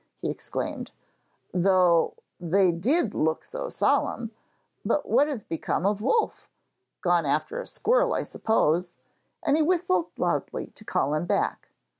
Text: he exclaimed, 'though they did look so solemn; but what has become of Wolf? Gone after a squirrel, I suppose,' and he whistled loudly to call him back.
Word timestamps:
he 0.19 0.31
exclaimed, 0.31 0.93
'though 1.53 2.15
they 2.39 2.71
did 2.71 3.13
look 3.13 3.43
so 3.43 3.69
solemn; 3.69 4.31
but 4.83 5.07
what 5.07 5.27
has 5.27 5.43
become 5.43 5.85
of 5.85 6.01
Wolf? 6.01 6.49
Gone 7.01 7.27
after 7.27 7.61
a 7.61 7.67
squirrel, 7.67 8.15
I 8.15 8.23
suppose,' 8.23 8.95
and 9.43 9.57
he 9.57 9.61
whistled 9.61 10.07
loudly 10.17 10.71
to 10.73 10.83
call 10.83 11.13
him 11.13 11.27
back. 11.27 11.69